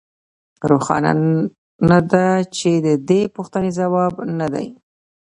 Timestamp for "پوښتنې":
3.35-3.71